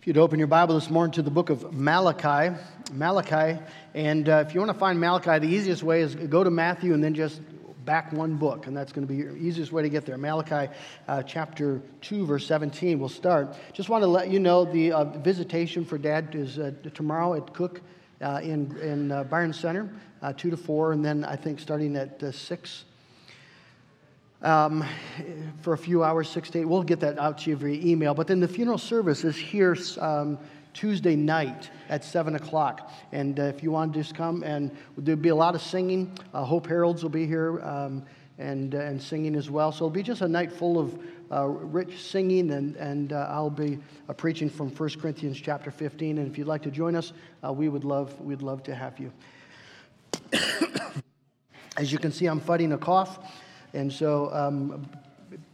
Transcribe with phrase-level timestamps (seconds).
[0.00, 2.56] If you'd open your Bible this morning to the book of Malachi,
[2.90, 3.60] Malachi,
[3.92, 6.94] and uh, if you want to find Malachi, the easiest way is go to Matthew
[6.94, 7.42] and then just
[7.84, 10.16] back one book, and that's going to be your easiest way to get there.
[10.16, 10.72] Malachi
[11.06, 13.54] uh, chapter 2, verse 17, we'll start.
[13.74, 17.52] Just want to let you know the uh, visitation for Dad is uh, tomorrow at
[17.52, 17.82] Cook
[18.22, 19.90] uh, in, in uh, Byron Center,
[20.34, 22.84] 2 to 4, and then I think starting at 6
[24.42, 24.84] um,
[25.60, 26.64] for a few hours, six to eight.
[26.64, 28.14] We'll get that out to you via email.
[28.14, 30.38] But then the funeral service is here um,
[30.72, 32.90] Tuesday night at 7 o'clock.
[33.12, 36.16] And uh, if you want to just come, and there'll be a lot of singing.
[36.32, 38.04] Uh, Hope Heralds will be here um,
[38.38, 39.72] and, uh, and singing as well.
[39.72, 40.98] So it'll be just a night full of
[41.32, 46.18] uh, rich singing, and, and uh, I'll be uh, preaching from 1 Corinthians chapter 15.
[46.18, 47.12] And if you'd like to join us,
[47.52, 49.12] we would love, we'd love to have you.
[51.76, 53.18] As you can see, I'm fighting a cough.
[53.72, 54.88] And so um,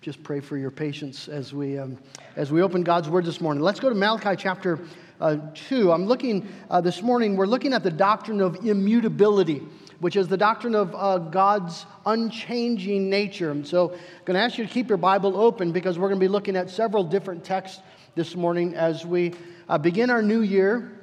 [0.01, 1.99] just pray for your patience as we, um,
[2.37, 3.63] as we open God's Word this morning.
[3.63, 4.81] Let's go to Malachi chapter
[5.21, 5.93] uh, 2.
[5.93, 9.63] I'm looking uh, this morning, we're looking at the doctrine of immutability,
[10.01, 13.51] which is the doctrine of uh, God's unchanging nature.
[13.51, 16.21] And so I'm going to ask you to keep your Bible open because we're going
[16.21, 17.83] to be looking at several different texts
[18.15, 19.35] this morning as we
[19.69, 21.03] uh, begin our new year,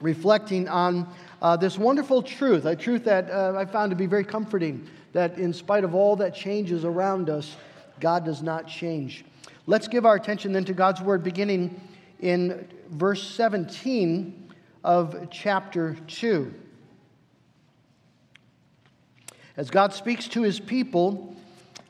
[0.00, 1.08] reflecting on
[1.40, 5.38] uh, this wonderful truth, a truth that uh, I found to be very comforting that
[5.38, 7.56] in spite of all that changes around us,
[8.00, 9.24] God does not change.
[9.66, 11.80] Let's give our attention then to God's word beginning
[12.20, 14.52] in verse 17
[14.84, 16.54] of chapter 2.
[19.56, 21.34] As God speaks to his people,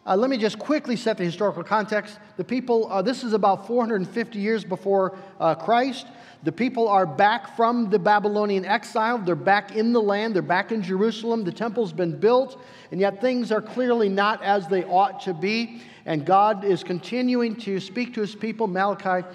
[0.08, 2.18] uh, let me just quickly set the historical context.
[2.38, 6.06] The people, uh, this is about 450 years before uh, Christ.
[6.44, 9.18] The people are back from the Babylonian exile.
[9.18, 10.34] They're back in the land.
[10.34, 11.44] They're back in Jerusalem.
[11.44, 12.58] The temple's been built,
[12.90, 15.82] and yet things are clearly not as they ought to be.
[16.06, 18.66] And God is continuing to speak to his people.
[18.66, 19.28] Malachi,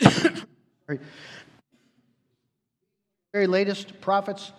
[3.32, 4.52] very latest prophets,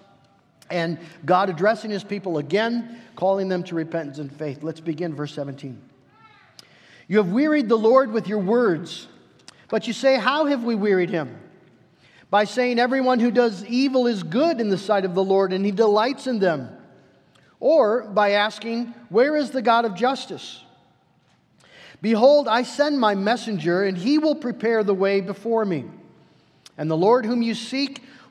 [0.69, 4.63] and God addressing his people again, calling them to repentance and faith.
[4.63, 5.81] Let's begin verse 17.
[7.07, 9.07] You have wearied the Lord with your words,
[9.69, 11.39] but you say, How have we wearied him?
[12.35, 15.65] by saying everyone who does evil is good in the sight of the Lord and
[15.65, 16.69] he delights in them,
[17.61, 20.61] or by asking, Where is the God of justice?
[22.01, 25.85] Behold, I send my messenger, and he will prepare the way before me.
[26.77, 28.03] And the Lord whom you seek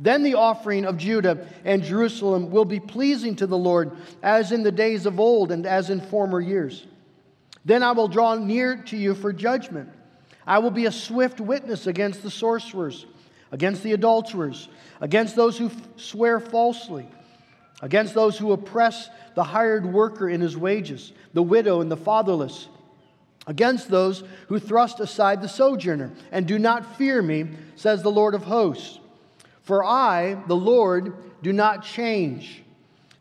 [0.00, 4.62] Then the offering of Judah and Jerusalem will be pleasing to the Lord, as in
[4.62, 6.86] the days of old and as in former years.
[7.64, 9.88] Then I will draw near to you for judgment.
[10.46, 13.06] I will be a swift witness against the sorcerers,
[13.50, 14.68] against the adulterers,
[15.00, 17.06] against those who f- swear falsely,
[17.82, 22.68] against those who oppress the hired worker in his wages, the widow and the fatherless,
[23.46, 28.34] against those who thrust aside the sojourner and do not fear me, says the Lord
[28.34, 29.00] of hosts.
[29.68, 32.62] For I, the Lord, do not change.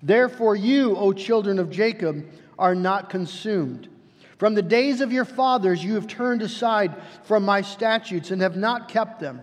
[0.02, 2.26] Therefore, you, O children of Jacob,
[2.58, 3.90] are not consumed.
[4.38, 8.56] From the days of your fathers, you have turned aside from my statutes and have
[8.56, 9.42] not kept them.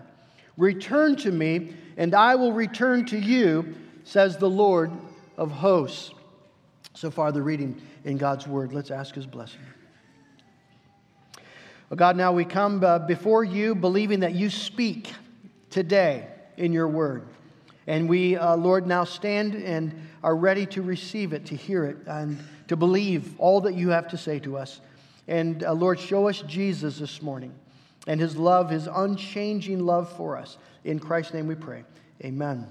[0.57, 4.89] Return to me, and I will return to you, says the Lord
[5.37, 6.11] of hosts.
[6.95, 8.73] So far, the reading in God's word.
[8.73, 9.61] Let's ask his blessing.
[11.91, 15.13] Oh God, now we come uh, before you believing that you speak
[15.69, 17.23] today in your word.
[17.87, 19.93] And we, uh, Lord, now stand and
[20.23, 24.07] are ready to receive it, to hear it, and to believe all that you have
[24.09, 24.81] to say to us.
[25.27, 27.53] And uh, Lord, show us Jesus this morning
[28.07, 30.57] and his love, his unchanging love for us.
[30.83, 31.83] In Christ's name we pray.
[32.23, 32.67] Amen.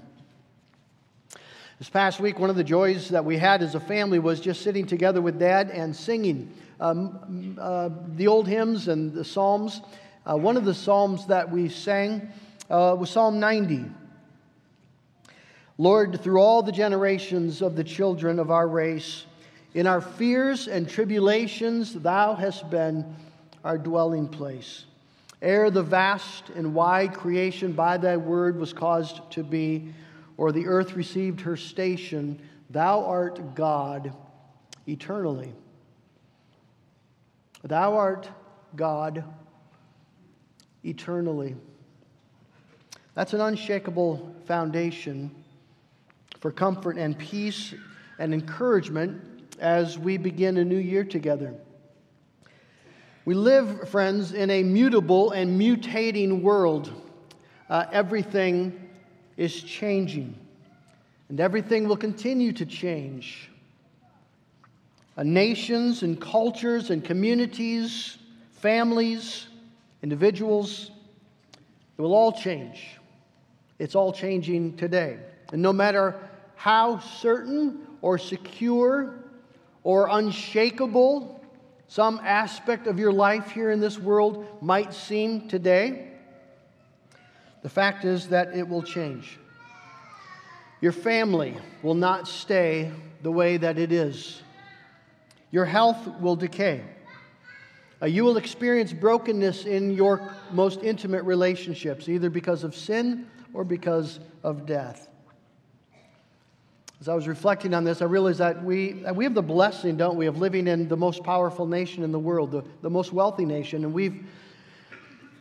[1.77, 4.61] This past week, one of the joys that we had as a family was just
[4.61, 9.81] sitting together with Dad and singing um, uh, the old hymns and the Psalms.
[10.25, 12.31] Uh, one of the Psalms that we sang
[12.69, 13.85] uh, was Psalm 90.
[15.77, 19.25] Lord, through all the generations of the children of our race,
[19.73, 23.15] in our fears and tribulations, thou hast been
[23.63, 24.85] our dwelling place.
[25.41, 29.93] Ere the vast and wide creation by thy word was caused to be,
[30.37, 32.39] or the earth received her station,
[32.69, 34.13] thou art God
[34.87, 35.51] eternally.
[37.63, 38.29] Thou art
[38.75, 39.25] God
[40.83, 41.55] eternally.
[43.15, 45.31] That's an unshakable foundation
[46.41, 47.73] for comfort and peace
[48.19, 49.21] and encouragement
[49.59, 51.53] as we begin a new year together.
[53.23, 56.91] We live, friends, in a mutable and mutating world.
[57.69, 58.89] Uh, everything
[59.37, 60.35] is changing,
[61.29, 63.49] and everything will continue to change.
[65.17, 68.17] Uh, nations and cultures and communities,
[68.51, 69.47] families,
[70.03, 70.91] individuals,
[71.97, 72.99] it will all change.
[73.79, 75.17] It's all changing today.
[75.51, 76.15] And no matter
[76.55, 79.13] how certain or secure
[79.83, 81.31] or unshakable
[81.87, 86.07] some aspect of your life here in this world might seem today,
[87.61, 89.37] the fact is that it will change.
[90.81, 92.91] Your family will not stay
[93.21, 94.41] the way that it is.
[95.51, 96.83] Your health will decay.
[98.01, 103.63] Uh, you will experience brokenness in your most intimate relationships, either because of sin or
[103.63, 105.07] because of death.
[106.99, 110.17] As I was reflecting on this, I realized that we, we have the blessing, don't
[110.17, 113.45] we, of living in the most powerful nation in the world, the, the most wealthy
[113.45, 113.83] nation.
[113.83, 114.25] And we've,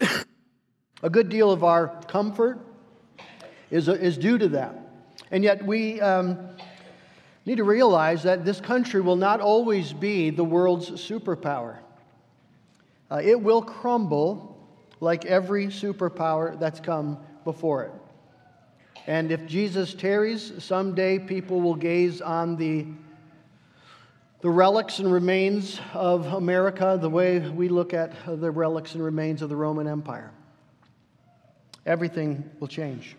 [1.02, 2.58] a good deal of our comfort
[3.70, 4.78] is, is due to that.
[5.31, 6.38] And yet we um,
[7.46, 11.78] need to realize that this country will not always be the world's superpower.
[13.10, 14.69] Uh, it will crumble
[15.00, 17.93] like every superpower that's come before it.
[19.06, 22.87] And if Jesus tarries, someday people will gaze on the,
[24.41, 29.43] the relics and remains of America the way we look at the relics and remains
[29.43, 30.31] of the Roman Empire.
[31.85, 33.15] Everything will change.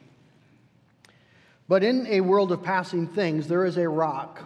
[1.67, 4.41] But in a world of passing things, there is a rock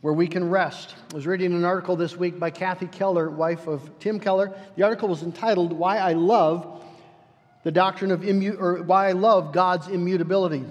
[0.00, 0.96] where we can rest.
[1.12, 4.52] I was reading an article this week by Kathy Keller, wife of Tim Keller.
[4.74, 6.84] The article was entitled Why I Love
[7.64, 10.64] the doctrine of immu- or why I love God's immutability.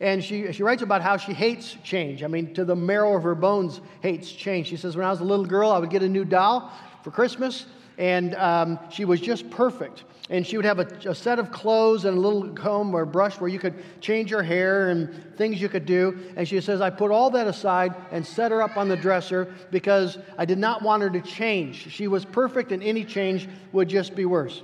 [0.00, 2.24] And she, she writes about how she hates change.
[2.24, 4.66] I mean, to the marrow of her bones, hates change.
[4.66, 6.72] She says, When I was a little girl, I would get a new doll
[7.04, 7.66] for Christmas,
[7.98, 10.02] and um, she was just perfect.
[10.28, 13.38] And she would have a, a, set of clothes and a little comb or brush
[13.38, 16.18] where you could change your hair and things you could do.
[16.36, 19.52] And she says, I put all that aside and set her up on the dresser
[19.70, 21.92] because I did not want her to change.
[21.92, 24.62] She was perfect, and any change would just be worse.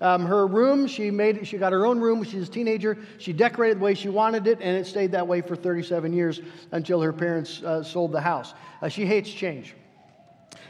[0.00, 2.52] Um, her room, she made, it, she got her own room when she was a
[2.52, 2.96] teenager.
[3.18, 6.40] She decorated the way she wanted it, and it stayed that way for 37 years
[6.72, 8.54] until her parents uh, sold the house.
[8.80, 9.74] Uh, she hates change,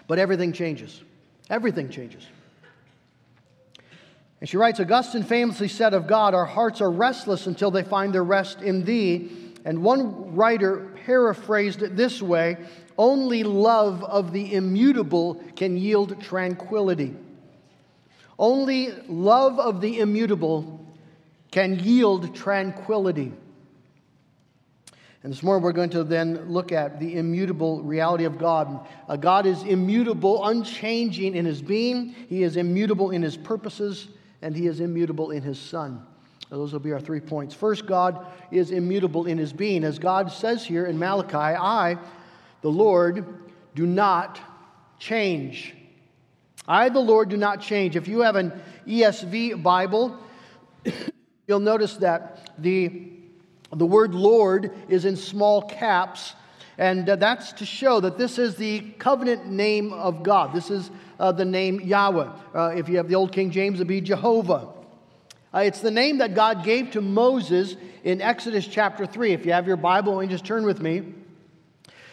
[0.08, 1.02] but everything changes.
[1.48, 2.26] Everything changes.
[4.40, 8.12] And she writes Augustine famously said of God, Our hearts are restless until they find
[8.12, 9.30] their rest in thee.
[9.64, 12.56] And one writer paraphrased it this way
[12.96, 17.14] Only love of the immutable can yield tranquility.
[18.40, 20.82] Only love of the immutable
[21.50, 23.32] can yield tranquility.
[25.22, 28.88] And this morning we're going to then look at the immutable reality of God.
[29.06, 34.08] Uh, God is immutable, unchanging in his being, he is immutable in his purposes,
[34.40, 36.02] and he is immutable in his Son.
[36.48, 37.54] Those will be our three points.
[37.54, 39.84] First, God is immutable in his being.
[39.84, 41.98] As God says here in Malachi, I,
[42.62, 43.26] the Lord,
[43.74, 44.40] do not
[44.98, 45.74] change.
[46.70, 47.96] I, the Lord, do not change.
[47.96, 48.52] If you have an
[48.86, 50.16] ESV Bible,
[51.48, 53.10] you'll notice that the,
[53.74, 56.34] the word Lord is in small caps,
[56.78, 60.52] and uh, that's to show that this is the covenant name of God.
[60.52, 62.30] This is uh, the name Yahweh.
[62.54, 64.68] Uh, if you have the Old King James, it'd be Jehovah.
[65.52, 67.74] Uh, it's the name that God gave to Moses
[68.04, 69.32] in Exodus chapter 3.
[69.32, 71.14] If you have your Bible, you just turn with me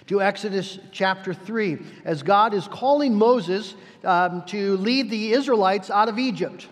[0.08, 6.08] to Exodus chapter 3, as God is calling Moses um, to lead the Israelites out
[6.08, 6.68] of Egypt.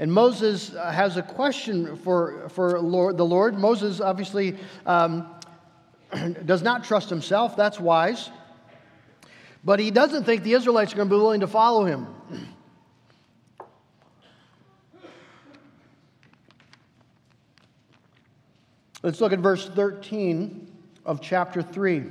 [0.00, 3.56] And Moses uh, has a question for, for Lord, the Lord.
[3.56, 5.32] Moses obviously um,
[6.44, 8.30] does not trust himself, that's wise.
[9.64, 12.08] But he doesn't think the Israelites are going to be willing to follow him.
[19.04, 20.71] Let's look at verse 13
[21.04, 22.04] of chapter 3.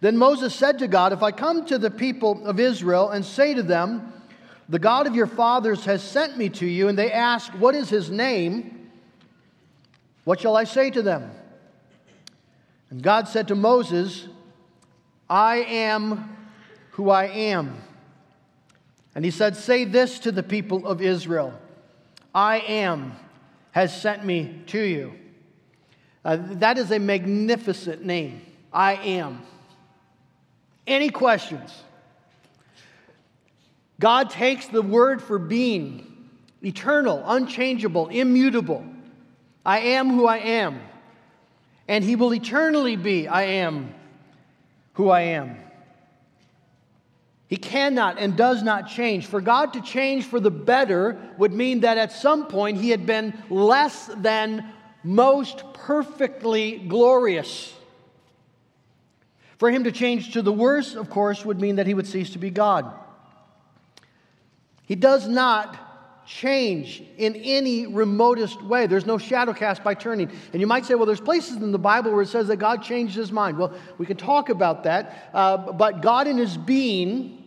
[0.00, 3.54] Then Moses said to God, If I come to the people of Israel and say
[3.54, 4.12] to them,
[4.68, 7.88] The God of your fathers has sent me to you, and they ask, What is
[7.88, 8.90] his name?
[10.24, 11.30] What shall I say to them?
[12.88, 14.26] And God said to Moses,
[15.28, 16.36] I am
[16.92, 17.82] who I am.
[19.14, 21.58] And he said, Say this to the people of Israel
[22.34, 23.12] I am
[23.72, 25.19] has sent me to you.
[26.24, 28.42] Uh, that is a magnificent name.
[28.72, 29.42] I am.
[30.86, 31.74] Any questions?
[33.98, 36.28] God takes the word for being
[36.62, 38.84] eternal, unchangeable, immutable.
[39.64, 40.80] I am who I am.
[41.86, 43.94] And he will eternally be I am
[44.94, 45.56] who I am.
[47.48, 49.26] He cannot and does not change.
[49.26, 53.06] For God to change for the better would mean that at some point he had
[53.06, 54.72] been less than
[55.02, 57.74] most perfectly glorious.
[59.58, 62.30] For him to change to the worse, of course, would mean that he would cease
[62.30, 62.92] to be God.
[64.86, 65.76] He does not
[66.26, 68.86] change in any remotest way.
[68.86, 70.30] There's no shadow cast by turning.
[70.52, 72.82] And you might say, well, there's places in the Bible where it says that God
[72.82, 73.58] changed his mind.
[73.58, 75.30] Well, we can talk about that.
[75.34, 77.44] Uh, but God in his being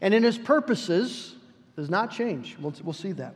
[0.00, 1.34] and in his purposes
[1.76, 2.56] does not change.
[2.60, 3.34] We'll, we'll see that.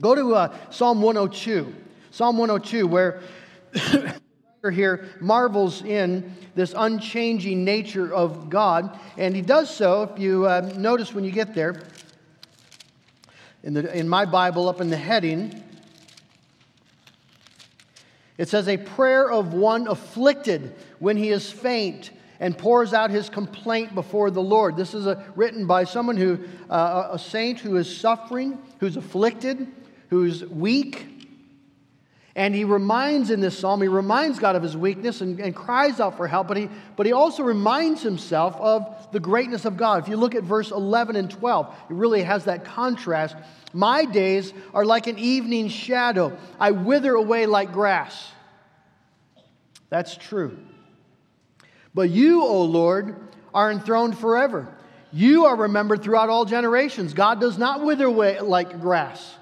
[0.00, 1.74] Go to uh, Psalm 102.
[2.10, 3.20] Psalm 102, where
[4.70, 8.98] here marvels in this unchanging nature of God.
[9.16, 11.82] And he does so, if you uh, notice when you get there,
[13.62, 15.62] in, the, in my Bible, up in the heading,
[18.36, 23.28] it says, A prayer of one afflicted when he is faint and pours out his
[23.28, 24.76] complaint before the Lord.
[24.76, 26.38] This is a, written by someone who,
[26.70, 29.66] uh, a saint who is suffering, who's afflicted,
[30.08, 31.17] who's weak.
[32.38, 35.98] And he reminds in this psalm, he reminds God of his weakness and, and cries
[35.98, 40.04] out for help, but he, but he also reminds himself of the greatness of God.
[40.04, 43.34] If you look at verse 11 and 12, it really has that contrast.
[43.72, 48.30] My days are like an evening shadow, I wither away like grass.
[49.90, 50.56] That's true.
[51.92, 53.16] But you, O Lord,
[53.52, 54.72] are enthroned forever.
[55.12, 57.14] You are remembered throughout all generations.
[57.14, 59.34] God does not wither away like grass.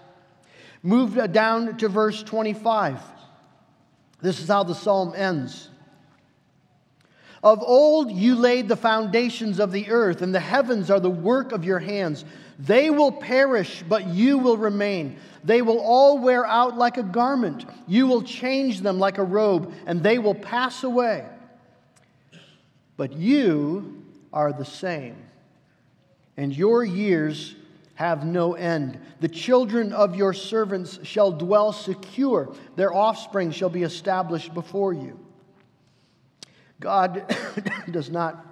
[0.83, 3.01] Move down to verse 25.
[4.21, 5.69] This is how the psalm ends.
[7.43, 11.53] Of old you laid the foundations of the earth, and the heavens are the work
[11.53, 12.25] of your hands.
[12.59, 15.19] They will perish, but you will remain.
[15.45, 17.65] They will all wear out like a garment.
[17.87, 21.25] You will change them like a robe, and they will pass away.
[22.97, 24.03] But you
[24.33, 25.17] are the same,
[26.37, 27.55] and your years
[27.97, 28.99] have no end.
[29.21, 35.19] The children of your servants shall dwell secure, their offspring shall be established before you.
[36.79, 37.35] God
[37.91, 38.47] does not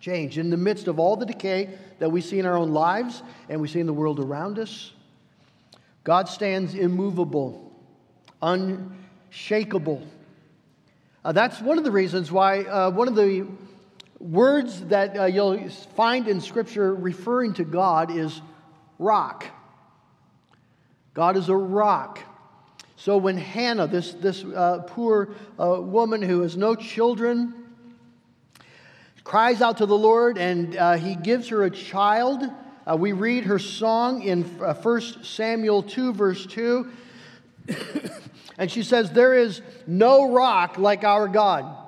[0.00, 0.36] change.
[0.36, 3.60] In the midst of all the decay that we see in our own lives and
[3.60, 4.92] we see in the world around us,
[6.04, 7.72] God stands immovable,
[8.42, 10.06] unshakable.
[11.24, 13.46] Uh, that's one of the reasons why uh, one of the
[14.20, 18.42] words that uh, you'll find in Scripture referring to God is
[18.98, 19.46] rock.
[21.14, 22.20] God is a rock.
[22.96, 27.54] So when Hannah, this, this uh, poor uh, woman who has no children,
[29.22, 32.42] cries out to the Lord and uh, he gives her a child,
[32.86, 36.90] uh, we read her song in 1 uh, Samuel 2, verse 2.
[38.58, 41.83] and she says, There is no rock like our God.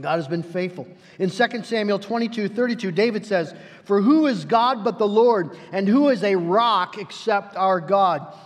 [0.00, 0.88] God has been faithful.
[1.18, 5.56] In 2 Samuel 22 32, David says, For who is God but the Lord?
[5.70, 8.36] And who is a rock except our God?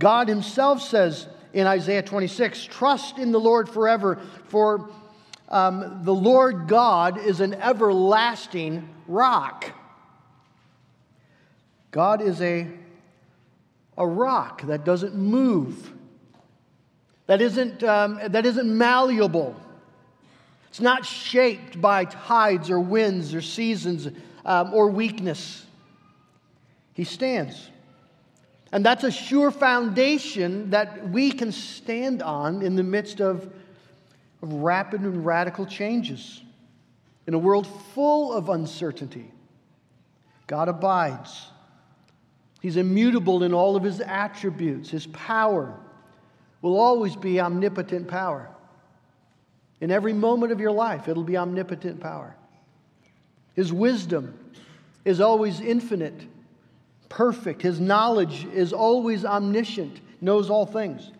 [0.00, 4.90] God himself says in Isaiah 26, Trust in the Lord forever, for
[5.48, 9.72] um, the Lord God is an everlasting rock.
[11.92, 12.66] God is a,
[13.96, 15.92] a rock that doesn't move,
[17.26, 19.54] that isn't, um, that isn't malleable
[20.70, 24.08] it's not shaped by tides or winds or seasons
[24.44, 25.66] um, or weakness.
[26.94, 27.68] He stands.
[28.70, 33.52] And that's a sure foundation that we can stand on in the midst of,
[34.42, 36.40] of rapid and radical changes.
[37.26, 39.30] In a world full of uncertainty,
[40.46, 41.48] God abides.
[42.60, 44.88] He's immutable in all of his attributes.
[44.88, 45.74] His power
[46.62, 48.50] will always be omnipotent power.
[49.80, 52.36] In every moment of your life, it'll be omnipotent power.
[53.54, 54.38] His wisdom
[55.04, 56.26] is always infinite,
[57.08, 57.62] perfect.
[57.62, 61.10] His knowledge is always omniscient, knows all things.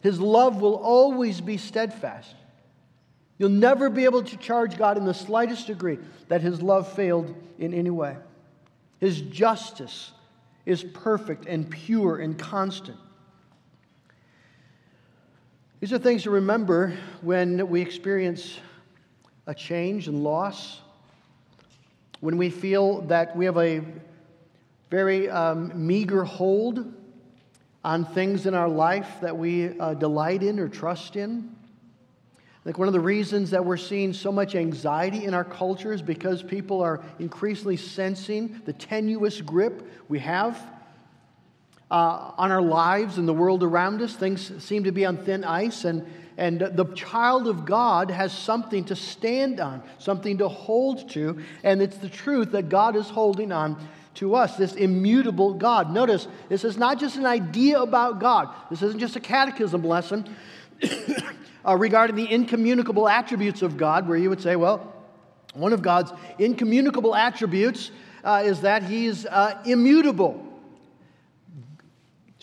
[0.00, 2.34] His love will always be steadfast.
[3.38, 5.98] You'll never be able to charge God in the slightest degree
[6.28, 8.16] that his love failed in any way.
[8.98, 10.12] His justice
[10.64, 12.96] is perfect and pure and constant.
[15.86, 18.58] These are things to remember when we experience
[19.46, 20.80] a change and loss,
[22.18, 23.84] when we feel that we have a
[24.90, 26.92] very um, meager hold
[27.84, 31.54] on things in our life that we uh, delight in or trust in.
[32.64, 36.02] think one of the reasons that we're seeing so much anxiety in our culture is
[36.02, 40.60] because people are increasingly sensing the tenuous grip we have
[41.90, 44.14] uh, on our lives and the world around us.
[44.14, 48.84] Things seem to be on thin ice, and, and the child of God has something
[48.86, 53.52] to stand on, something to hold to, and it's the truth that God is holding
[53.52, 53.76] on
[54.14, 55.92] to us, this immutable God.
[55.92, 60.26] Notice, this is not just an idea about God, this isn't just a catechism lesson
[61.66, 64.92] uh, regarding the incommunicable attributes of God, where you would say, well,
[65.54, 67.90] one of God's incommunicable attributes
[68.24, 70.45] uh, is that He's uh, immutable.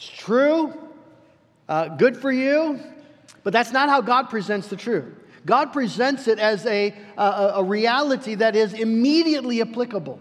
[0.03, 0.73] It's true,
[1.69, 2.77] uh, good for you,
[3.43, 5.05] but that's not how God presents the truth.
[5.45, 10.19] God presents it as a, a, a reality that is immediately applicable.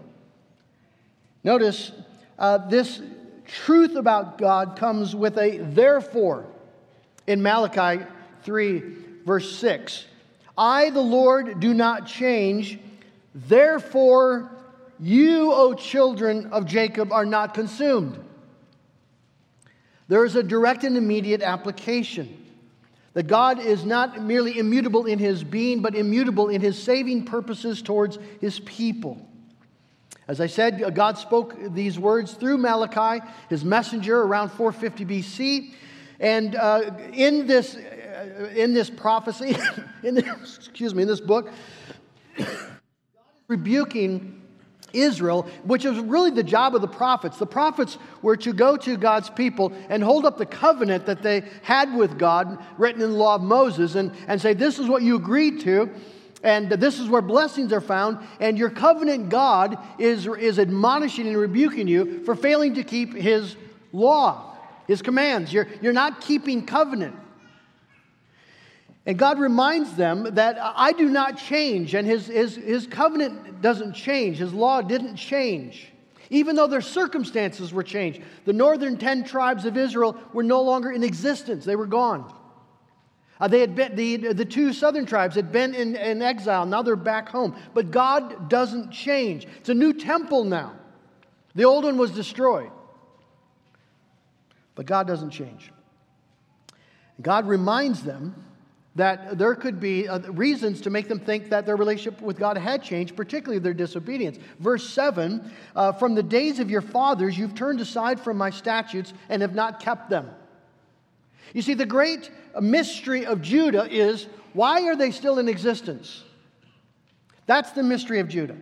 [1.43, 1.91] Notice
[2.39, 3.01] uh, this
[3.45, 6.45] truth about God comes with a therefore
[7.27, 8.05] in Malachi
[8.43, 8.83] 3,
[9.25, 10.05] verse 6.
[10.57, 12.79] I, the Lord, do not change,
[13.35, 14.49] therefore
[14.97, 18.22] you, O children of Jacob, are not consumed.
[20.07, 22.39] There is a direct and immediate application.
[23.13, 27.81] That God is not merely immutable in his being, but immutable in his saving purposes
[27.81, 29.27] towards his people.
[30.27, 35.73] As I said, God spoke these words through Malachi, his messenger, around 450 BC.
[36.19, 39.57] And uh, in, this, uh, in this prophecy,
[40.03, 41.51] in this, excuse me, in this book,
[42.37, 42.57] God is
[43.47, 44.41] rebuking
[44.93, 47.37] Israel, which is really the job of the prophets.
[47.37, 51.43] The prophets were to go to God's people and hold up the covenant that they
[51.63, 55.01] had with God, written in the law of Moses, and, and say, This is what
[55.01, 55.89] you agreed to,
[56.43, 61.37] and this is where blessings are found, and your covenant God is, is admonishing and
[61.37, 63.55] rebuking you for failing to keep his
[63.91, 64.57] law,
[64.87, 65.51] his commands.
[65.51, 67.15] You're, you're not keeping covenant.
[69.05, 73.93] And God reminds them that I do not change, and his, his, his covenant doesn't
[73.93, 75.89] change, his law didn't change.
[76.29, 80.91] Even though their circumstances were changed, the northern 10 tribes of Israel were no longer
[80.91, 82.33] in existence, they were gone.
[83.39, 86.81] Uh, they had been, the, the two southern tribes had been in, in exile, now
[86.81, 87.55] they're back home.
[87.73, 89.47] But God doesn't change.
[89.59, 90.73] It's a new temple now.
[91.53, 92.71] The old one was destroyed.
[94.75, 95.71] But God doesn't change.
[97.21, 98.33] God reminds them
[98.95, 102.57] that there could be uh, reasons to make them think that their relationship with God
[102.57, 104.37] had changed, particularly their disobedience.
[104.59, 109.13] Verse 7 uh, From the days of your fathers, you've turned aside from my statutes
[109.29, 110.29] and have not kept them.
[111.53, 112.29] You see, the great
[112.59, 116.23] mystery of Judah is why are they still in existence?
[117.47, 118.57] That's the mystery of Judah.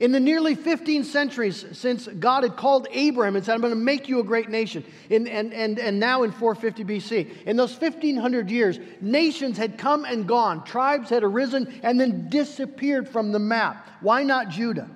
[0.00, 3.76] In the nearly 15 centuries since God had called Abraham and said, I'm going to
[3.76, 7.74] make you a great nation, in, and, and, and now in 450 BC, in those
[7.76, 13.40] 1500 years, nations had come and gone, tribes had arisen and then disappeared from the
[13.40, 13.88] map.
[14.00, 14.88] Why not Judah?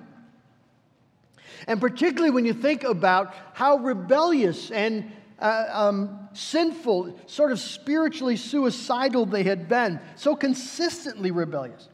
[1.67, 8.37] And particularly when you think about how rebellious and uh, um, sinful, sort of spiritually
[8.37, 11.89] suicidal they had been, so consistently rebellious.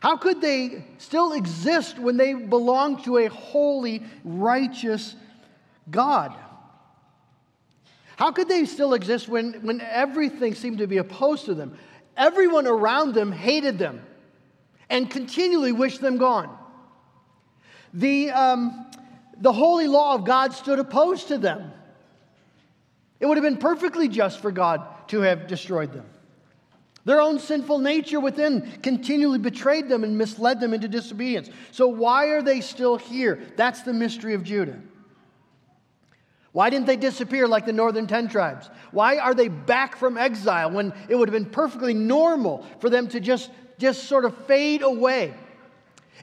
[0.00, 5.14] How could they still exist when they belong to a holy, righteous
[5.90, 6.34] God?
[8.16, 11.78] How could they still exist when, when everything seemed to be opposed to them?
[12.16, 14.02] Everyone around them hated them
[14.88, 16.56] and continually wished them gone.
[17.92, 18.86] The, um,
[19.38, 21.72] the holy law of God stood opposed to them.
[23.20, 26.06] It would have been perfectly just for God to have destroyed them.
[27.06, 31.48] Their own sinful nature within continually betrayed them and misled them into disobedience.
[31.70, 33.40] So, why are they still here?
[33.54, 34.80] That's the mystery of Judah.
[36.50, 38.68] Why didn't they disappear like the northern 10 tribes?
[38.90, 43.06] Why are they back from exile when it would have been perfectly normal for them
[43.08, 45.32] to just, just sort of fade away?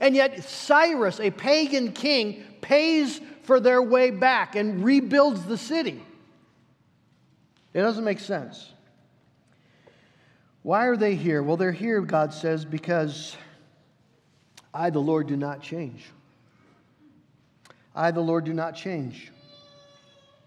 [0.02, 6.04] And yet, Cyrus, a pagan king, pays for their way back and rebuilds the city.
[7.74, 8.73] It doesn't make sense.
[10.64, 11.44] Why are they here?
[11.44, 13.36] Well, they're here, God says, because
[14.74, 16.06] I, the Lord, do not change.
[17.94, 19.32] I, the Lord, do not change.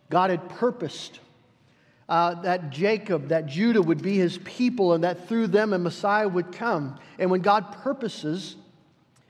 [0.09, 1.21] God had purposed
[2.09, 6.29] uh, that Jacob, that Judah would be his people, and that through them a Messiah
[6.29, 6.99] would come.
[7.19, 8.57] And when God purposes,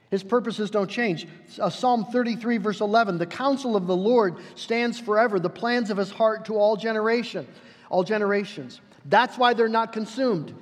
[0.09, 1.27] his purposes don't change.
[1.59, 5.97] Uh, Psalm 33, verse 11 The counsel of the Lord stands forever, the plans of
[5.97, 7.45] his heart to all generation,
[7.89, 8.79] all generations.
[9.05, 10.53] That's why they're not consumed.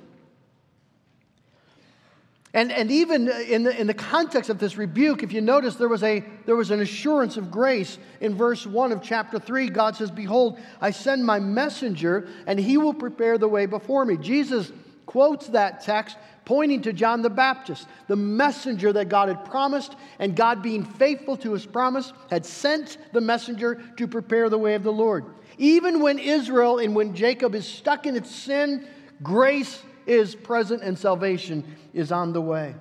[2.56, 5.90] And, and even in the, in the context of this rebuke, if you notice, there
[5.90, 7.98] was, a, there was an assurance of grace.
[8.22, 12.78] In verse 1 of chapter 3, God says, Behold, I send my messenger, and he
[12.78, 14.16] will prepare the way before me.
[14.16, 14.72] Jesus
[15.04, 16.16] quotes that text,
[16.46, 21.36] pointing to John the Baptist, the messenger that God had promised, and God, being faithful
[21.36, 25.26] to his promise, had sent the messenger to prepare the way of the Lord.
[25.58, 28.88] Even when Israel and when Jacob is stuck in its sin,
[29.22, 32.74] grace is present and salvation is on the way.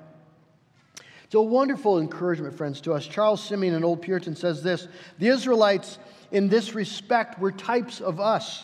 [1.25, 3.07] It's a wonderful encouragement, friends, to us.
[3.07, 5.97] Charles Simeon, an old Puritan, says this The Israelites,
[6.31, 8.63] in this respect, were types of us.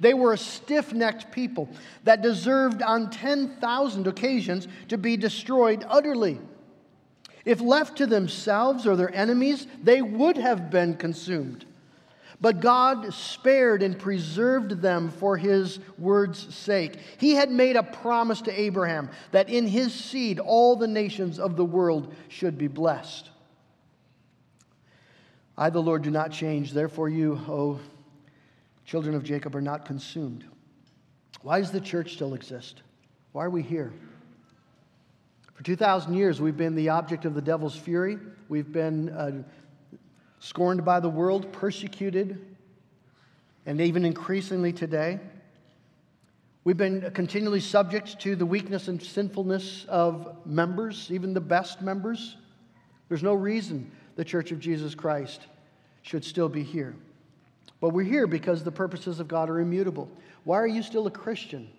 [0.00, 1.68] They were a stiff necked people
[2.02, 6.40] that deserved on 10,000 occasions to be destroyed utterly.
[7.44, 11.64] If left to themselves or their enemies, they would have been consumed.
[12.44, 16.98] But God spared and preserved them for his word's sake.
[17.16, 21.56] He had made a promise to Abraham that in his seed all the nations of
[21.56, 23.30] the world should be blessed.
[25.56, 26.72] I, the Lord, do not change.
[26.72, 27.80] Therefore, you, O
[28.84, 30.44] children of Jacob, are not consumed.
[31.40, 32.82] Why does the church still exist?
[33.32, 33.90] Why are we here?
[35.54, 38.18] For 2,000 years, we've been the object of the devil's fury.
[38.50, 39.44] We've been uh,
[40.44, 42.38] scorned by the world, persecuted,
[43.64, 45.18] and even increasingly today.
[46.64, 52.36] We've been continually subject to the weakness and sinfulness of members, even the best members.
[53.08, 55.40] There's no reason the Church of Jesus Christ
[56.02, 56.94] should still be here.
[57.80, 60.10] But we're here because the purposes of God are immutable.
[60.44, 61.70] Why are you still a Christian?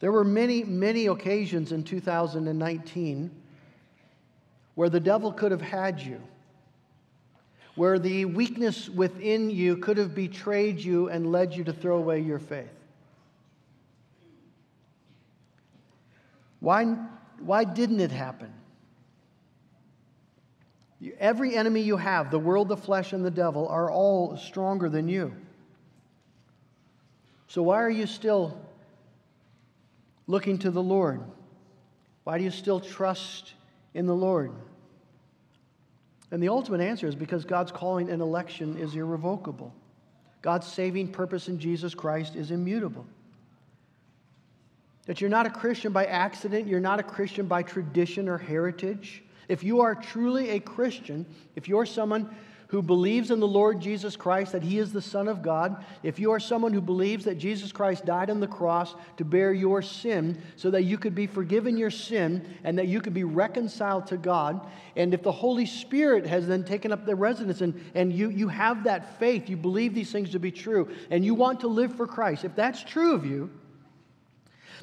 [0.00, 3.30] There were many, many occasions in 2019
[4.76, 6.20] where the devil could have had you,
[7.74, 12.20] where the weakness within you could have betrayed you and led you to throw away
[12.20, 12.68] your faith.
[16.60, 16.84] Why,
[17.40, 18.52] why didn't it happen?
[21.18, 25.08] Every enemy you have, the world, the flesh, and the devil, are all stronger than
[25.08, 25.32] you.
[27.48, 28.60] So why are you still
[30.26, 31.22] looking to the Lord?
[32.24, 33.54] Why do you still trust
[33.96, 34.52] in the Lord?
[36.30, 39.72] And the ultimate answer is because God's calling and election is irrevocable.
[40.42, 43.06] God's saving purpose in Jesus Christ is immutable.
[45.06, 49.22] That you're not a Christian by accident, you're not a Christian by tradition or heritage.
[49.48, 52.28] If you are truly a Christian, if you're someone
[52.68, 56.18] who believes in the Lord Jesus Christ, that He is the Son of God, if
[56.18, 59.82] you are someone who believes that Jesus Christ died on the cross to bear your
[59.82, 64.06] sin so that you could be forgiven your sin and that you could be reconciled
[64.08, 68.12] to God, and if the Holy Spirit has then taken up the residence and, and
[68.12, 71.60] you, you have that faith, you believe these things to be true, and you want
[71.60, 73.50] to live for Christ, if that's true of you,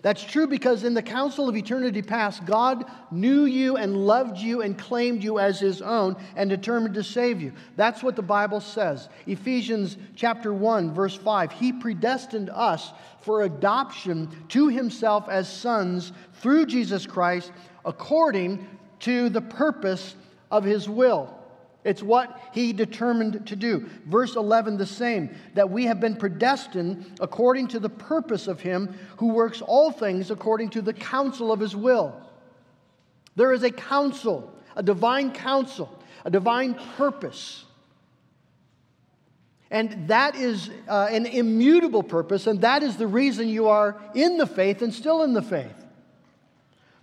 [0.03, 4.61] that's true because in the council of eternity past, God knew you and loved you
[4.61, 7.53] and claimed you as his own and determined to save you.
[7.77, 9.07] That's what the Bible says.
[9.27, 11.53] Ephesians chapter 1 verse 5.
[11.53, 17.53] He predestined us for adoption to himself as sons through Jesus Christ
[17.85, 18.67] according
[18.99, 20.15] to the purpose
[20.51, 21.33] of his will.
[21.83, 23.89] It's what he determined to do.
[24.05, 28.95] Verse 11, the same, that we have been predestined according to the purpose of him
[29.17, 32.15] who works all things according to the counsel of his will.
[33.35, 37.65] There is a counsel, a divine counsel, a divine purpose.
[39.69, 44.37] And that is uh, an immutable purpose, and that is the reason you are in
[44.37, 45.83] the faith and still in the faith.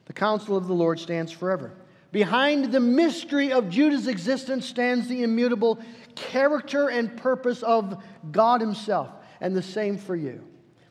[0.07, 1.73] The counsel of the Lord stands forever.
[2.13, 5.79] Behind the mystery of Judah's existence stands the immutable
[6.17, 9.09] character and purpose of God Himself.
[9.41, 10.45] And the same for you.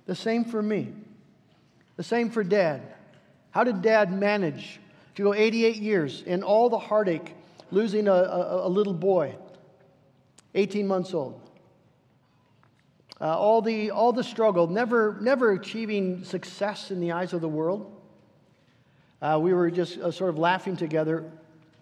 [0.06, 0.94] The same for me.
[1.98, 2.82] The same for Dad.
[3.52, 4.80] How did Dad manage
[5.16, 7.36] to go 88 years in all the heartache,
[7.70, 9.36] losing a, a, a little boy,
[10.56, 11.42] 18 months old?
[13.20, 17.50] Uh, all, the, all the struggle, never, never achieving success in the eyes of the
[17.50, 17.99] world
[19.22, 21.30] uh, we were just uh, sort of laughing together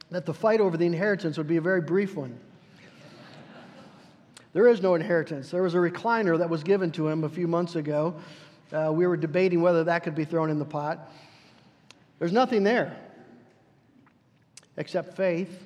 [0.09, 2.39] that the fight over the inheritance would be a very brief one.
[4.53, 5.51] there is no inheritance.
[5.51, 8.15] There was a recliner that was given to him a few months ago.
[8.71, 11.11] Uh, we were debating whether that could be thrown in the pot.
[12.19, 12.97] There's nothing there
[14.77, 15.63] except faith,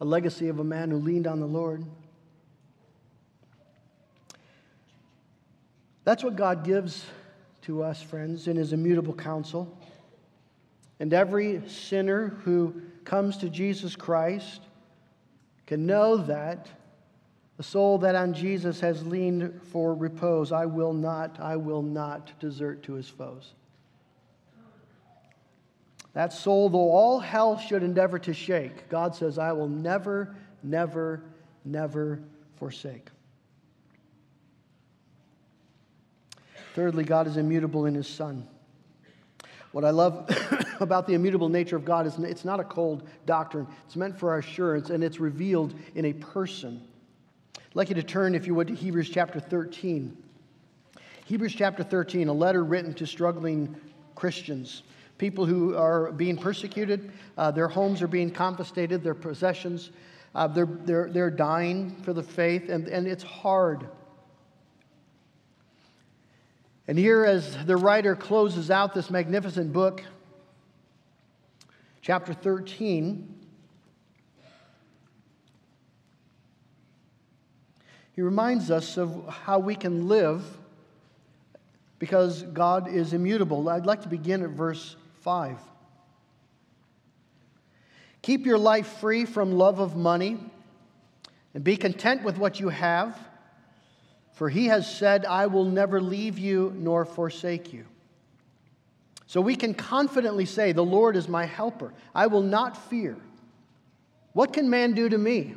[0.00, 1.84] a legacy of a man who leaned on the Lord.
[6.04, 7.04] That's what God gives
[7.66, 9.76] to us, friends, in his immutable counsel.
[11.00, 14.62] And every sinner who comes to Jesus Christ
[15.66, 16.68] can know that
[17.56, 22.38] the soul that on Jesus has leaned for repose, I will not, I will not
[22.38, 23.54] desert to his foes.
[26.12, 31.22] That soul, though all hell should endeavor to shake, God says, I will never, never,
[31.64, 32.20] never
[32.56, 33.08] forsake.
[36.76, 38.46] Thirdly, God is immutable in his Son.
[39.72, 40.28] What I love
[40.80, 43.66] about the immutable nature of God is it's not a cold doctrine.
[43.86, 46.86] It's meant for our assurance, and it's revealed in a person.
[47.56, 50.18] I'd like you to turn, if you would, to Hebrews chapter 13.
[51.24, 53.74] Hebrews chapter 13, a letter written to struggling
[54.14, 54.82] Christians,
[55.16, 59.92] people who are being persecuted, uh, their homes are being confiscated, their possessions,
[60.34, 63.88] uh, they're, they're, they're dying for the faith, and, and it's hard.
[66.88, 70.04] And here, as the writer closes out this magnificent book,
[72.00, 73.34] chapter 13,
[78.12, 80.44] he reminds us of how we can live
[81.98, 83.68] because God is immutable.
[83.68, 85.58] I'd like to begin at verse 5.
[88.22, 90.38] Keep your life free from love of money
[91.52, 93.18] and be content with what you have,
[94.36, 97.86] for he has said, I will never leave you nor forsake you.
[99.26, 101.94] So we can confidently say, The Lord is my helper.
[102.14, 103.16] I will not fear.
[104.34, 105.54] What can man do to me?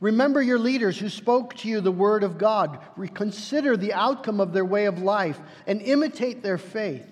[0.00, 2.80] Remember your leaders who spoke to you the word of God.
[2.96, 7.06] Reconsider the outcome of their way of life and imitate their faith.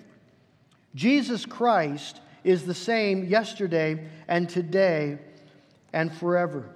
[0.95, 5.17] Jesus Christ is the same yesterday and today
[5.93, 6.67] and forever.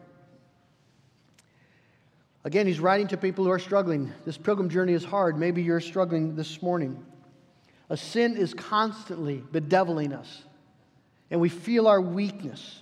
[2.48, 4.12] Again, he's writing to people who are struggling.
[4.26, 5.38] This pilgrim journey is hard.
[5.38, 7.06] Maybe you're struggling this morning.
[7.90, 10.44] A sin is constantly bedeviling us,
[11.30, 12.80] and we feel our weakness.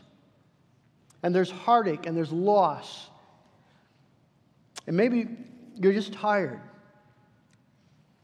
[1.23, 3.09] And there's heartache and there's loss
[4.87, 5.27] and maybe
[5.75, 6.59] you're just tired.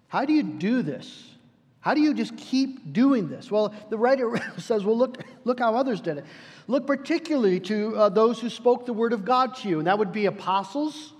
[0.07, 1.27] How do you do this?
[1.79, 3.49] How do you just keep doing this?
[3.49, 6.25] Well, the writer says, well, look, look how others did it.
[6.67, 9.97] Look particularly to uh, those who spoke the word of God to you, and that
[9.97, 11.13] would be apostles,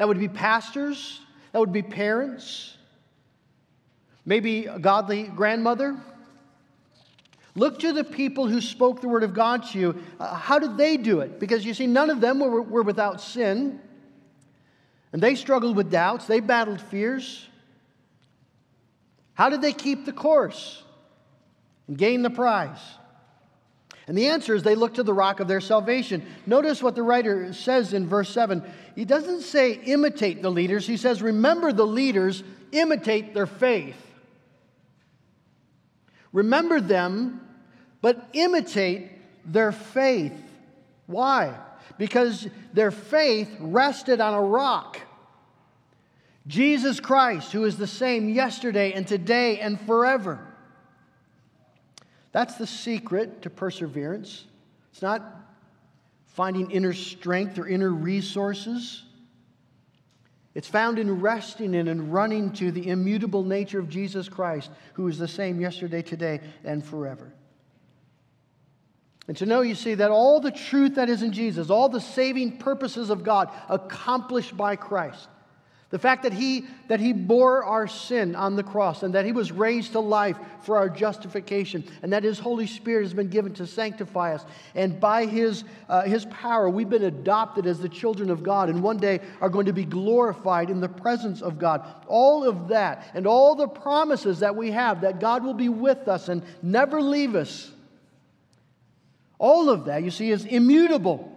[0.00, 1.20] that would be pastors,
[1.52, 2.74] that would be parents,
[4.24, 5.94] maybe a godly grandmother.
[7.54, 10.02] Look to the people who spoke the word of God to you.
[10.18, 11.38] Uh, how did they do it?
[11.38, 13.78] Because you see, none of them were, were without sin.
[15.12, 17.46] And they struggled with doubts, they battled fears.
[19.34, 20.82] How did they keep the course
[21.88, 22.80] and gain the prize?
[24.10, 26.26] And the answer is they look to the rock of their salvation.
[26.44, 28.60] Notice what the writer says in verse 7.
[28.96, 32.42] He doesn't say imitate the leaders, he says remember the leaders,
[32.72, 33.96] imitate their faith.
[36.32, 37.40] Remember them,
[38.02, 39.10] but imitate
[39.46, 40.34] their faith.
[41.06, 41.54] Why?
[42.00, 44.98] because their faith rested on a rock.
[46.46, 50.40] Jesus Christ, who is the same yesterday and today and forever.
[52.32, 54.44] That's the secret to perseverance.
[54.92, 55.22] It's not
[56.26, 59.04] finding inner strength or inner resources.
[60.54, 65.06] It's found in resting in and running to the immutable nature of Jesus Christ, who
[65.08, 67.32] is the same yesterday, today, and forever.
[69.28, 72.00] And to know, you see, that all the truth that is in Jesus, all the
[72.00, 75.28] saving purposes of God accomplished by Christ,
[75.90, 79.32] the fact that he, that he bore our sin on the cross and that He
[79.32, 83.54] was raised to life for our justification and that His Holy Spirit has been given
[83.54, 84.44] to sanctify us.
[84.76, 88.82] And by His, uh, his power, we've been adopted as the children of God and
[88.82, 91.84] one day are going to be glorified in the presence of God.
[92.06, 96.06] All of that and all the promises that we have that God will be with
[96.06, 97.72] us and never leave us
[99.40, 101.29] all of that, you see, is immutable.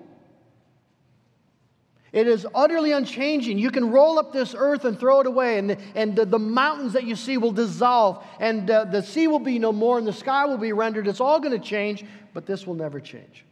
[2.14, 3.58] It is utterly unchanging.
[3.58, 6.94] You can roll up this earth and throw it away, and, and the, the mountains
[6.94, 10.14] that you see will dissolve, and uh, the sea will be no more, and the
[10.14, 11.08] sky will be rendered.
[11.08, 13.46] It's all going to change, but this will never change.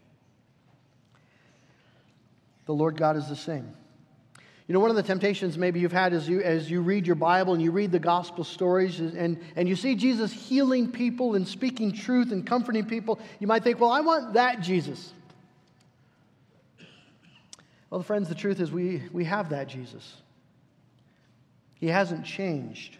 [2.67, 3.73] The Lord God is the same.
[4.67, 7.15] You know, one of the temptations maybe you've had as you, as you read your
[7.15, 11.47] Bible and you read the gospel stories and, and you see Jesus healing people and
[11.47, 15.13] speaking truth and comforting people, you might think, well, I want that Jesus.
[17.91, 20.15] Well, friends, the truth is we, we have that Jesus.
[21.75, 22.97] He hasn't changed.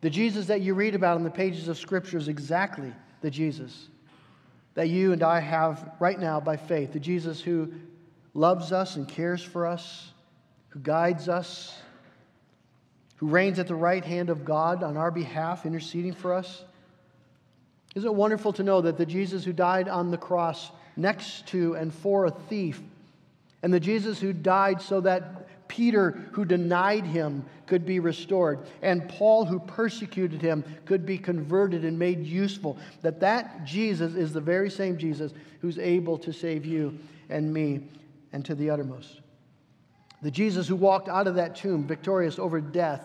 [0.00, 3.86] The Jesus that you read about in the pages of Scripture is exactly the Jesus
[4.74, 6.92] that you and I have right now by faith.
[6.92, 7.72] The Jesus who
[8.34, 10.10] loves us and cares for us
[10.70, 11.76] who guides us,
[13.16, 16.64] who reigns at the right hand of God on our behalf, interceding for us.
[17.94, 21.74] Isn't it wonderful to know that the Jesus who died on the cross next to
[21.74, 22.80] and for a thief,
[23.62, 29.08] and the Jesus who died so that Peter, who denied him, could be restored, and
[29.08, 34.40] Paul, who persecuted him, could be converted and made useful, that that Jesus is the
[34.40, 37.82] very same Jesus who's able to save you and me
[38.32, 39.20] and to the uttermost.
[40.22, 43.04] The Jesus who walked out of that tomb victorious over death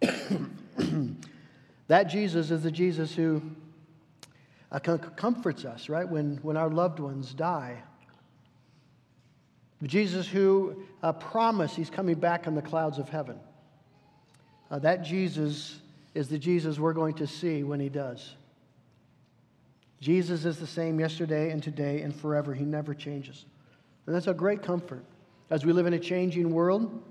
[1.88, 3.42] that Jesus is the Jesus who
[4.72, 7.82] uh, comforts us, right, when, when our loved ones die.
[9.86, 13.38] Jesus who uh, promised he's coming back on the clouds of heaven.
[14.70, 15.80] Uh, that Jesus
[16.14, 18.34] is the Jesus we're going to see when he does.
[20.00, 22.54] Jesus is the same yesterday and today and forever.
[22.54, 23.44] He never changes.
[24.06, 25.04] And that's a great comfort.
[25.50, 27.02] As we live in a changing world,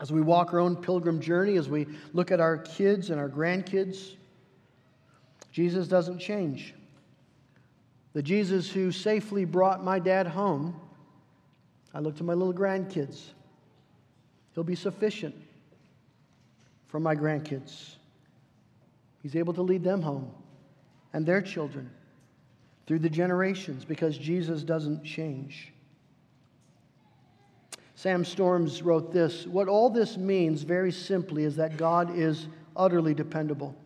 [0.00, 3.28] as we walk our own pilgrim journey, as we look at our kids and our
[3.28, 4.14] grandkids,
[5.52, 6.74] Jesus doesn't change.
[8.12, 10.80] The Jesus who safely brought my dad home,
[11.92, 13.20] I look to my little grandkids.
[14.54, 15.34] He'll be sufficient
[16.88, 17.96] for my grandkids.
[19.22, 20.30] He's able to lead them home
[21.12, 21.90] and their children
[22.86, 25.72] through the generations because Jesus doesn't change.
[27.94, 33.14] Sam Storms wrote this What all this means, very simply, is that God is utterly
[33.14, 33.76] dependable.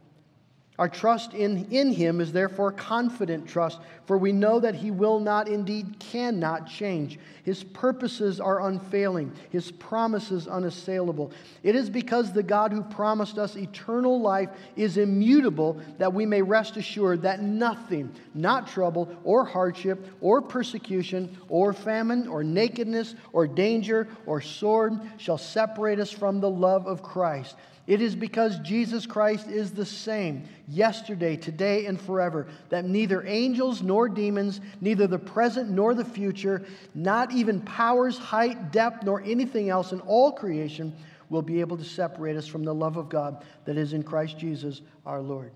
[0.76, 5.20] Our trust in, in him is therefore confident trust, for we know that he will
[5.20, 7.20] not, indeed cannot change.
[7.44, 11.30] His purposes are unfailing, his promises unassailable.
[11.62, 16.42] It is because the God who promised us eternal life is immutable that we may
[16.42, 23.46] rest assured that nothing, not trouble or hardship or persecution or famine or nakedness or
[23.46, 27.54] danger or sword, shall separate us from the love of Christ.
[27.86, 33.82] It is because Jesus Christ is the same yesterday, today, and forever that neither angels
[33.82, 39.68] nor demons, neither the present nor the future, not even powers, height, depth, nor anything
[39.68, 40.94] else in all creation
[41.28, 44.38] will be able to separate us from the love of God that is in Christ
[44.38, 45.52] Jesus our Lord.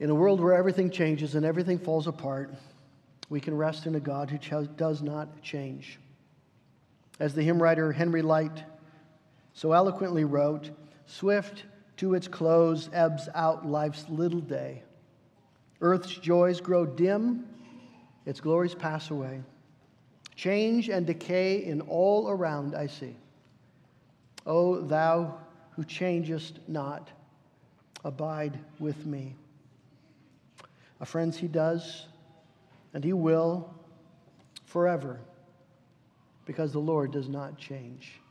[0.00, 2.52] In a world where everything changes and everything falls apart,
[3.30, 5.98] we can rest in a God who does not change.
[7.20, 8.64] As the hymn writer Henry Lyte
[9.54, 10.70] so eloquently wrote,
[11.06, 11.64] Swift
[11.98, 14.82] to its close ebbs out life's little day.
[15.80, 17.44] Earth's joys grow dim,
[18.24, 19.42] its glories pass away.
[20.34, 23.16] Change and decay in all around I see.
[24.46, 25.38] O thou
[25.72, 27.10] who changest not,
[28.04, 29.34] abide with me.
[31.00, 32.06] Uh, friends, he does,
[32.94, 33.72] and he will
[34.64, 35.20] forever,
[36.46, 38.21] because the Lord does not change.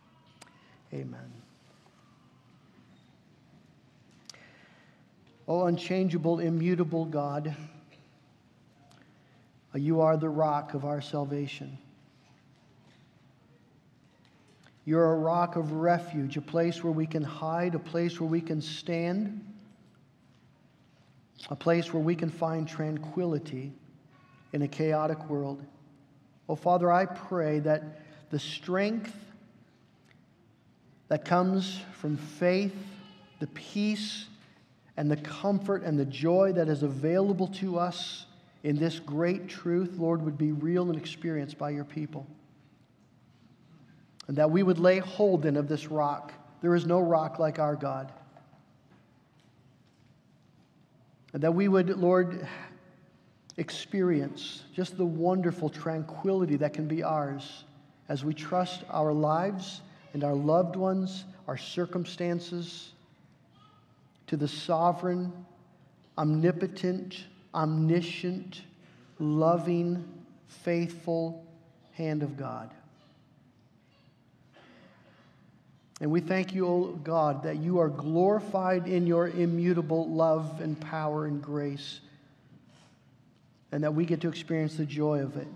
[0.93, 1.31] Amen.
[5.47, 7.55] O unchangeable, immutable God,
[9.73, 11.77] you are the rock of our salvation.
[14.85, 18.41] You're a rock of refuge, a place where we can hide, a place where we
[18.41, 19.45] can stand,
[21.49, 23.71] a place where we can find tranquility
[24.53, 25.63] in a chaotic world.
[26.49, 28.01] Oh, Father, I pray that
[28.31, 29.30] the strength
[31.11, 32.73] that comes from faith,
[33.41, 34.27] the peace,
[34.95, 38.27] and the comfort and the joy that is available to us
[38.63, 42.25] in this great truth, Lord, would be real and experienced by your people.
[44.29, 46.31] And that we would lay hold in of this rock.
[46.61, 48.13] There is no rock like our God.
[51.33, 52.47] And that we would, Lord,
[53.57, 57.65] experience just the wonderful tranquility that can be ours
[58.07, 59.81] as we trust our lives
[60.13, 62.91] and our loved ones, our circumstances,
[64.27, 65.31] to the sovereign,
[66.17, 68.61] omnipotent, omniscient,
[69.19, 70.03] loving,
[70.47, 71.45] faithful
[71.93, 72.71] hand of God.
[75.99, 80.79] And we thank you, O God, that you are glorified in your immutable love and
[80.79, 81.99] power and grace,
[83.71, 85.47] and that we get to experience the joy of it.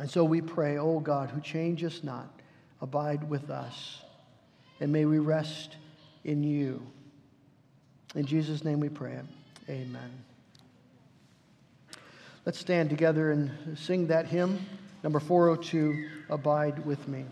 [0.00, 2.35] And so we pray, O God, who change us not,
[2.80, 4.02] abide with us.
[4.80, 5.76] And may we rest
[6.24, 6.82] in you.
[8.14, 9.18] In Jesus' name we pray.
[9.68, 10.24] Amen.
[12.44, 14.64] Let's stand together and sing that hymn,
[15.02, 17.24] number 402 Abide with Me.